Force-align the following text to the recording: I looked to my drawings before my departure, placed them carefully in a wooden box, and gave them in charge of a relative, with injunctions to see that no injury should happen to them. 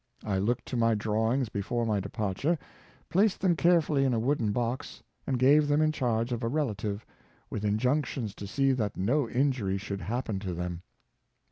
I 0.25 0.39
looked 0.39 0.65
to 0.65 0.75
my 0.75 0.95
drawings 0.95 1.49
before 1.49 1.85
my 1.85 1.99
departure, 1.99 2.57
placed 3.11 3.39
them 3.41 3.55
carefully 3.55 4.03
in 4.03 4.15
a 4.15 4.19
wooden 4.19 4.51
box, 4.51 5.03
and 5.27 5.37
gave 5.37 5.67
them 5.67 5.79
in 5.79 5.91
charge 5.91 6.31
of 6.31 6.41
a 6.41 6.47
relative, 6.47 7.05
with 7.51 7.63
injunctions 7.63 8.33
to 8.37 8.47
see 8.47 8.71
that 8.71 8.97
no 8.97 9.29
injury 9.29 9.77
should 9.77 10.01
happen 10.01 10.39
to 10.39 10.55
them. 10.55 10.81